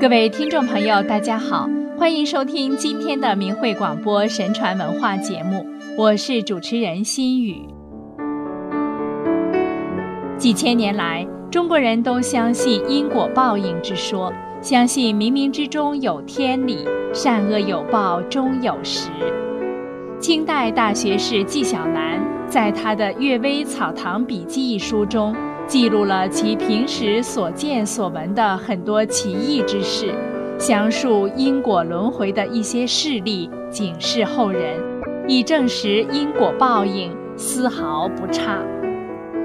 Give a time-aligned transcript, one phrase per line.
[0.00, 1.68] 各位听众朋友，大家好，
[1.98, 7.62] 欢迎收听今天的明慧广播神传文化节目，我是主持人心雨。
[10.38, 14.32] 几千年来，中国人都相信因果报应之说，
[14.62, 16.78] 相信冥冥之中有天理，
[17.12, 19.10] 善恶有报，终有时。
[20.18, 25.36] 清代大学士纪晓岚在他的《阅微草堂笔记》一书中。
[25.70, 30.12] 记录了其平时所见所闻的很多奇异之事，
[30.58, 34.80] 详述因果轮回的一些事例，警示后人，
[35.28, 38.58] 以证实因果报应丝毫不差。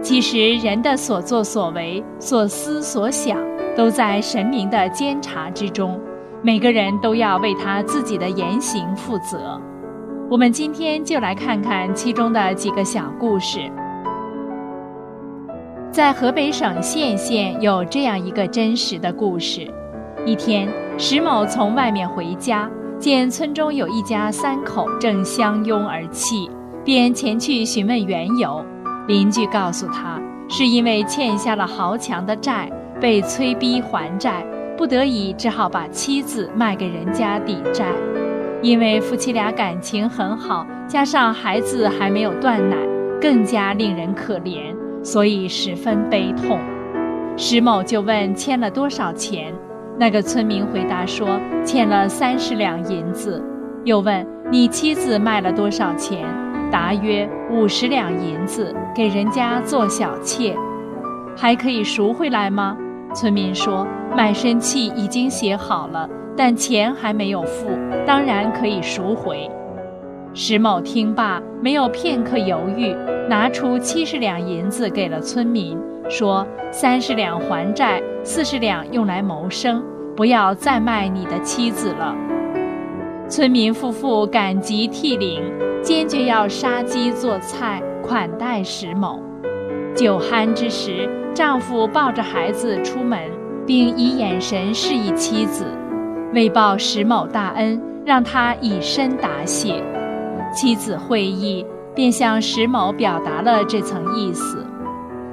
[0.00, 3.36] 其实人的所作所为、所思所想，
[3.76, 6.00] 都在神明的监察之中，
[6.40, 9.60] 每个人都要为他自己的言行负责。
[10.30, 13.70] 我们今天就来看看其中的几个小故事。
[15.96, 19.66] 在河北省献县有这样一个真实的故事：
[20.26, 26.50] 一天，石某从外面回家，见村中有一家三口正相拥而泣，
[26.84, 28.62] 便前去询问缘由。
[29.08, 34.44] 邻居告诉他，是因为欠下了豪强的债，被催逼还债，
[34.76, 37.86] 不得已只好把妻子卖给人家抵债。
[38.60, 42.76] 因为夫妻俩感情很好，加上孩子还没有断奶，
[43.18, 44.75] 更加令人可怜。
[45.06, 46.58] 所以十分悲痛，
[47.36, 49.54] 石某就问欠了多少钱，
[49.96, 53.40] 那个村民回答说欠了三十两银子，
[53.84, 56.26] 又问你妻子卖了多少钱，
[56.72, 60.56] 答曰五十两银子，给人家做小妾，
[61.36, 62.76] 还可以赎回来吗？
[63.14, 67.68] 村民说卖身契已经写好了，但钱还没有付，
[68.04, 69.48] 当然可以赎回。
[70.38, 72.94] 石某听罢，没有片刻犹豫，
[73.26, 75.78] 拿出七十两银子给了村民，
[76.10, 79.82] 说：“三十两还债，四十两用来谋生，
[80.14, 82.14] 不要再卖你的妻子了。”
[83.30, 85.42] 村民夫妇感激涕零，
[85.80, 89.18] 坚决要杀鸡做菜款待石某。
[89.94, 93.18] 酒酣之时，丈夫抱着孩子出门，
[93.66, 95.64] 并以眼神示意妻子，
[96.34, 99.82] 为报石某大恩，让他以身答谢。
[100.56, 104.66] 妻子会意，便向石某表达了这层意思。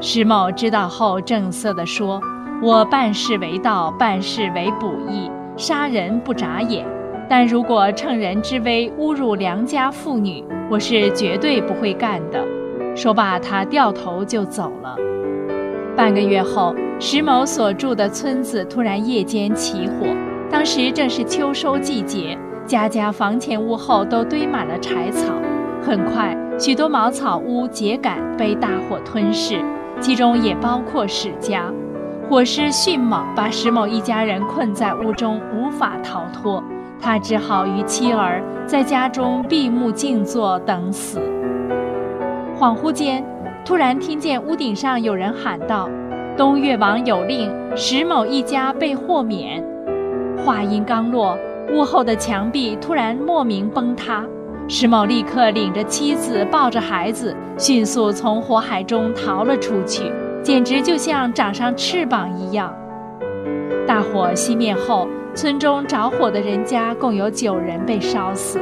[0.00, 2.20] 石某知道后，正色地说
[2.62, 6.86] ：“我办事为道，办事为补义，杀人不眨眼。
[7.28, 12.40] 但如果乘人之危侮辱良家妇女，我是绝对不会干的。”
[12.94, 14.96] 说罢，他掉头就走了。
[15.96, 20.06] 半个月后，石某所住的村子突然夜间起火，
[20.48, 22.38] 当时正是秋收季节。
[22.68, 25.32] 家家房前屋后都堆满了柴草，
[25.82, 29.58] 很快，许多茅草屋、秸秆被大火吞噬，
[30.02, 31.72] 其中也包括史家。
[32.28, 36.62] 火势迅猛，把史某一家人困在屋中，无法逃脱。
[37.00, 41.18] 他只好与妻儿在家中闭目静坐等死。
[42.60, 43.24] 恍惚间，
[43.64, 45.88] 突然听见屋顶上有人喊道
[46.36, 49.64] ：“东岳王有令，史某一家被豁免。”
[50.44, 51.34] 话音刚落。
[51.70, 54.24] 屋后的墙壁突然莫名崩塌，
[54.68, 60.10] 石某立刻领着妻子，抱着孩子，迅速从火海中逃了出去，
[60.42, 62.74] 简直就像长上翅膀一样。
[63.86, 68.58] 大火熄灭后，村中着火的人家共有九人被烧死。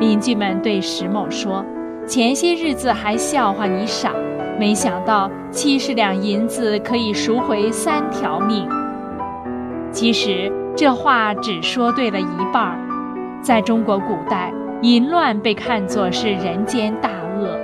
[0.00, 1.64] 邻居们对石某说
[2.06, 4.12] ：“前些日子还笑话你傻，
[4.58, 8.66] 没想到七十两银子可以赎回三条命。”
[9.92, 10.50] 其实。
[10.76, 12.78] 这话只说对了一半儿。
[13.40, 17.58] 在中国古代，淫乱被看作是人间大恶。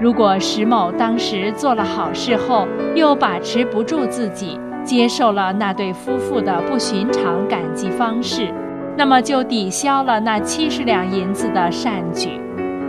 [0.00, 8.48] 如果石某当时做了好事后，又把持不住自己，接受了那对夫妇的不寻常感激方式，
[8.96, 12.40] 那么就抵消了那七十两银子的善举。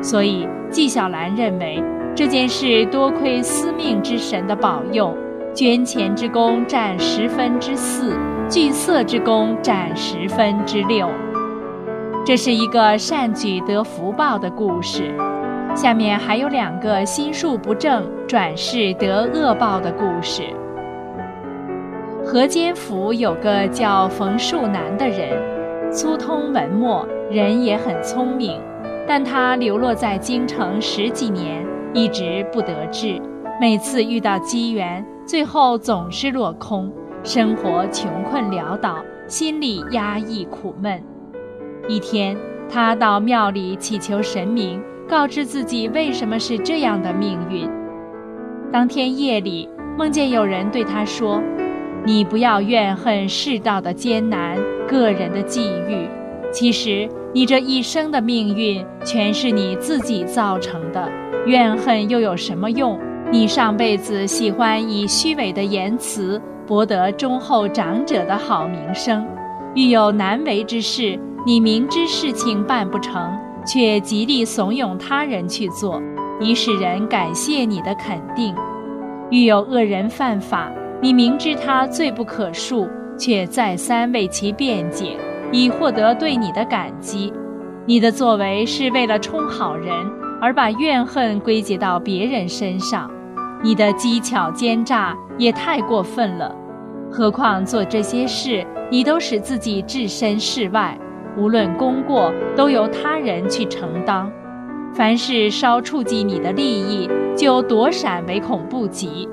[0.04, 5.16] 所以纪晓岚认为这件事多亏司命之神的保佑，
[5.54, 8.18] 捐钱之功占十分之四。
[8.50, 11.10] 聚色之功占十分之六，
[12.26, 15.12] 这是一个善举得福报的故事。
[15.74, 20.44] 下面还有两个心术不正转世得恶报的故事。
[22.24, 25.30] 河间府有个叫冯树南的人，
[25.92, 28.62] 粗通文墨，人也很聪明，
[29.08, 33.20] 但他流落在京城十几年，一直不得志，
[33.62, 36.92] 每次遇到机缘，最后总是落空。
[37.24, 38.98] 生活穷困潦倒，
[39.28, 41.02] 心里压抑苦闷。
[41.88, 42.36] 一天，
[42.68, 47.70] 他到庙里祈求神明，告知自己为什么是这样的命运。
[48.72, 51.42] 当天夜里，梦见有人对他说
[52.04, 54.58] ：“你不要怨恨世道的艰难，
[54.88, 56.10] 个人的际遇。
[56.52, 61.10] 其实，你这一生的命运全是你自己造成的。
[61.46, 63.00] 怨恨又有什么用？
[63.32, 69.26] 你上辈子喜欢以虚伪的言辞博得忠厚长者的好名声，
[69.76, 73.36] 遇有难为之事，你明知事情办不成，
[73.66, 76.02] 却极力怂恿他人去做，
[76.40, 78.54] 以使人感谢你的肯定；
[79.32, 80.72] 遇有恶人犯法，
[81.02, 82.88] 你明知他罪不可恕，
[83.18, 85.18] 却再三为其辩解。
[85.52, 87.32] 以获得对你的感激，
[87.86, 89.94] 你的作为是为了充好人，
[90.44, 93.10] 而把怨恨归结到别人身上，
[93.64, 96.54] 你的机巧奸诈也太过分了。
[97.10, 101.00] 何况做这些事，你都使自己置身事外，
[101.38, 104.30] 无论功过都由他人去承担。
[104.94, 109.30] 凡是稍触及你的利益，就躲闪唯恐不及，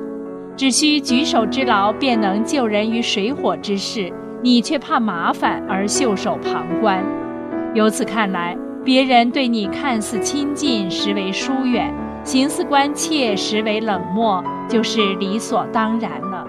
[0.57, 4.13] 只需举手之劳便能救人于水火之事。
[4.45, 7.05] 你却怕麻烦而袖手旁观，
[7.75, 8.57] 由此看来，
[8.91, 11.95] 别人对你看似亲近，实为疏远；
[12.25, 16.45] 行似关切，实为冷漠，就是理所当然了。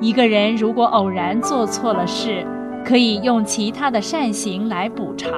[0.00, 2.44] 一个人如果偶然做错了事，
[2.84, 5.30] 可以用其他的善行来补偿；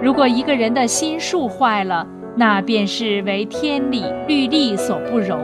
[0.00, 2.06] 如果一个人的心术坏了，
[2.36, 5.40] 那便是为天理律例所不容。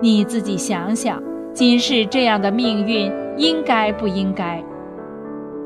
[0.00, 1.20] 你自己想想，
[1.52, 3.10] 今世这样的命运。
[3.36, 4.62] 应该不应该？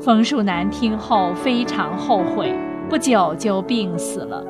[0.01, 2.53] 冯树南听后非常后悔，
[2.91, 4.43] 不久就病死了。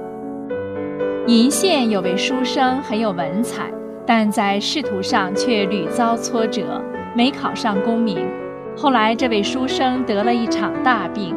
[1.27, 3.71] 鄞县有位书生很有文采，
[4.03, 6.81] 但在仕途上却屡遭挫折，
[7.15, 8.27] 没考上功名。
[8.75, 11.35] 后来这位书生得了一场大病，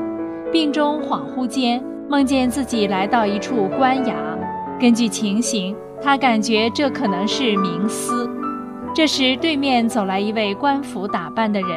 [0.51, 4.15] 病中恍惚间梦见自己来到一处官衙，
[4.81, 8.27] 根据情形，他感觉这可能是冥司。
[8.95, 11.71] 这时，对面走来一位官服打扮的人，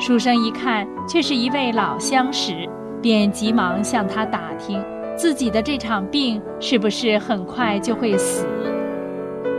[0.00, 2.68] 书生一看，却是一位老相识，
[3.04, 4.82] 便急忙向他打听
[5.14, 8.46] 自己的这场病是不是很快就会死。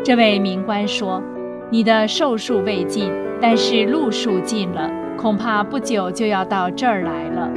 [0.04, 1.22] 这位名官说
[1.70, 7.48] ：“你的寿数未尽，但是路数尽了，恐怕不久就要到这儿来了。”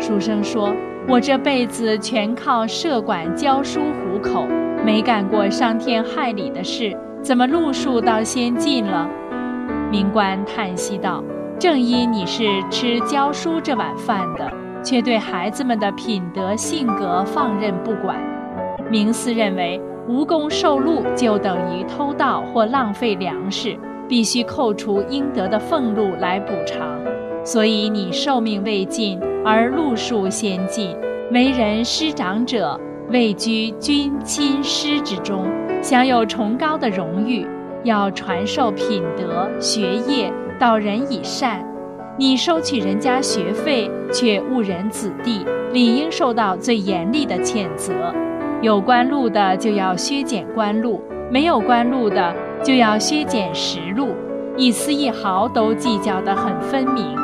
[0.00, 0.74] 书生说
[1.06, 4.46] ：“我这辈子全靠设馆教书糊口，
[4.82, 9.06] 没干过伤天害理的事。”怎么路数倒先进了？
[9.90, 11.22] 明官叹息道
[11.60, 14.50] ：“正因你是吃教书这碗饭的，
[14.88, 18.18] 却对孩子们的品德性格放任不管。
[18.90, 23.76] 明思认为无功受禄就等于偷盗或浪费粮食，
[24.08, 26.88] 必须扣除应得的俸禄来补偿。
[27.44, 30.96] 所以你寿命未尽，而路数先进，
[31.32, 32.80] 为人师长者，
[33.10, 35.44] 位居君亲师之中。”
[35.82, 37.46] 享有崇高的荣誉，
[37.84, 41.62] 要传授品德学业，导人以善。
[42.20, 48.12] 你收取人家学费，却误人子弟，理应受到最严厉的谴责。
[48.60, 51.00] 有官禄的就要削减官禄，
[51.30, 54.16] 没有官禄的就要削减实禄，
[54.56, 57.16] 一丝一毫都计较得很分明。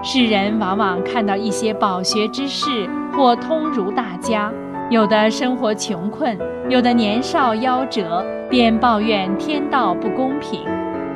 [0.00, 4.52] 世人往往看到一些饱学之士或通儒大家。
[4.90, 6.38] 有的生活穷困，
[6.68, 10.60] 有的年少夭折，便抱怨天道不公平。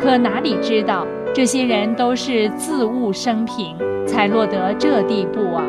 [0.00, 5.64] 可哪里知道，这些人都是自误生平，才落得这地步啊！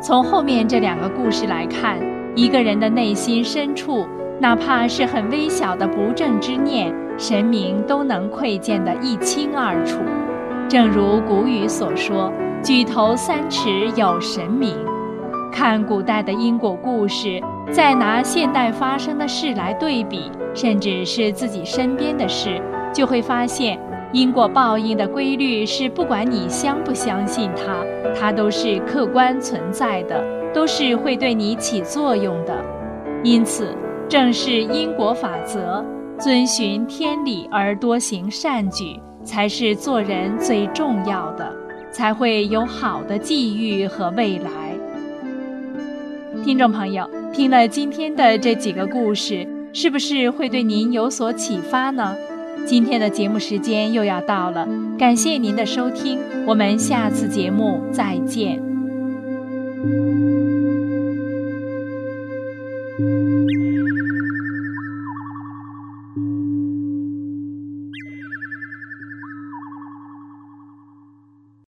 [0.00, 1.98] 从后面这两个故事来看，
[2.36, 4.06] 一个人的内心深处，
[4.38, 9.98] 哪怕是很微小的不正之念，神明都能窥见得一清二楚。
[10.68, 14.74] 正如古语所说：“举头三尺有神明。”
[15.52, 17.40] 看古代的因果故事，
[17.70, 22.60] 再拿现代发生的事来对比，甚至是自己身边的事，
[22.92, 23.78] 就会发现
[24.12, 27.84] 因果报应的规律是：不管你相不相信它，
[28.14, 30.22] 它都是客观存在的，
[30.52, 32.54] 都是会对你起作用的。
[33.24, 33.74] 因此，
[34.08, 35.82] 正是因果法则，
[36.18, 41.50] 遵循天理而多行善举，才是做人最重要的，
[41.90, 44.50] 才会有好的际遇和未来。
[46.44, 52.14] 听众朋友，听了今天的这几个故事，是不是会对您有所启发呢？
[52.64, 54.66] 今天的节目时间又要到了，
[54.98, 58.71] 感谢您的收听，我们下次节目再见。